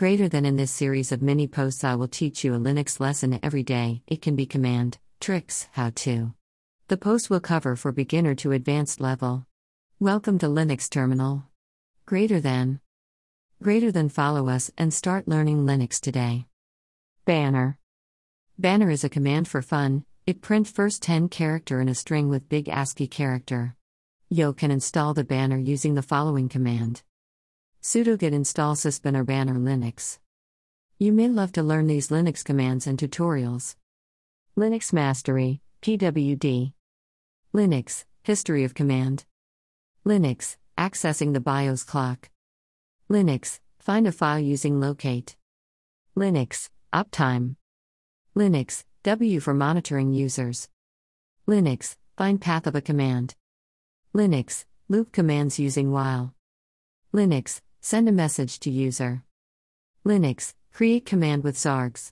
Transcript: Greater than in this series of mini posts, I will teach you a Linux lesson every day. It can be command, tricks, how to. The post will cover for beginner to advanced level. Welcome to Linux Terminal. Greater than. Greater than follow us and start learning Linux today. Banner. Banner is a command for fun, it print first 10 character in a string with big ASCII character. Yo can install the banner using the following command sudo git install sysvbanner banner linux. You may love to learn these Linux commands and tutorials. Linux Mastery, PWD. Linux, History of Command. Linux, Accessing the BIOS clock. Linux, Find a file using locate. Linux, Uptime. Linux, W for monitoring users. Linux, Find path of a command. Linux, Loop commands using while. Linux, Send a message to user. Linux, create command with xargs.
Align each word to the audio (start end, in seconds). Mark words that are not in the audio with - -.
Greater 0.00 0.30
than 0.30 0.46
in 0.46 0.56
this 0.56 0.70
series 0.70 1.12
of 1.12 1.20
mini 1.20 1.46
posts, 1.46 1.84
I 1.84 1.94
will 1.94 2.08
teach 2.08 2.42
you 2.42 2.54
a 2.54 2.58
Linux 2.58 3.00
lesson 3.00 3.38
every 3.42 3.62
day. 3.62 4.00
It 4.06 4.22
can 4.22 4.34
be 4.34 4.46
command, 4.46 4.96
tricks, 5.20 5.68
how 5.72 5.90
to. 5.96 6.32
The 6.88 6.96
post 6.96 7.28
will 7.28 7.38
cover 7.38 7.76
for 7.76 7.92
beginner 7.92 8.34
to 8.36 8.52
advanced 8.52 8.98
level. 8.98 9.44
Welcome 9.98 10.38
to 10.38 10.46
Linux 10.46 10.88
Terminal. 10.88 11.44
Greater 12.06 12.40
than. 12.40 12.80
Greater 13.62 13.92
than 13.92 14.08
follow 14.08 14.48
us 14.48 14.70
and 14.78 14.94
start 14.94 15.28
learning 15.28 15.66
Linux 15.66 16.00
today. 16.00 16.46
Banner. 17.26 17.76
Banner 18.58 18.88
is 18.88 19.04
a 19.04 19.10
command 19.10 19.48
for 19.48 19.60
fun, 19.60 20.06
it 20.24 20.40
print 20.40 20.66
first 20.66 21.02
10 21.02 21.28
character 21.28 21.78
in 21.78 21.90
a 21.90 21.94
string 21.94 22.30
with 22.30 22.48
big 22.48 22.70
ASCII 22.70 23.06
character. 23.06 23.76
Yo 24.30 24.54
can 24.54 24.70
install 24.70 25.12
the 25.12 25.24
banner 25.24 25.58
using 25.58 25.94
the 25.94 26.00
following 26.00 26.48
command 26.48 27.02
sudo 27.82 28.18
git 28.18 28.34
install 28.34 28.74
sysvbanner 28.74 29.24
banner 29.24 29.54
linux. 29.54 30.18
You 30.98 31.12
may 31.12 31.28
love 31.28 31.52
to 31.52 31.62
learn 31.62 31.86
these 31.86 32.08
Linux 32.08 32.44
commands 32.44 32.86
and 32.86 32.98
tutorials. 32.98 33.74
Linux 34.54 34.92
Mastery, 34.92 35.62
PWD. 35.80 36.74
Linux, 37.54 38.04
History 38.22 38.64
of 38.64 38.74
Command. 38.74 39.24
Linux, 40.04 40.56
Accessing 40.76 41.32
the 41.32 41.40
BIOS 41.40 41.84
clock. 41.84 42.28
Linux, 43.10 43.60
Find 43.78 44.06
a 44.06 44.12
file 44.12 44.40
using 44.40 44.78
locate. 44.78 45.36
Linux, 46.14 46.68
Uptime. 46.92 47.56
Linux, 48.36 48.84
W 49.04 49.40
for 49.40 49.54
monitoring 49.54 50.12
users. 50.12 50.68
Linux, 51.48 51.96
Find 52.18 52.42
path 52.42 52.66
of 52.66 52.74
a 52.74 52.82
command. 52.82 53.36
Linux, 54.14 54.66
Loop 54.90 55.12
commands 55.12 55.58
using 55.58 55.90
while. 55.90 56.34
Linux, 57.14 57.62
Send 57.82 58.10
a 58.10 58.12
message 58.12 58.58
to 58.60 58.70
user. 58.70 59.22
Linux, 60.04 60.52
create 60.70 61.06
command 61.06 61.42
with 61.42 61.56
xargs. 61.56 62.08